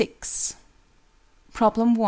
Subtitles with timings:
[1.53, 1.97] _Problem 1.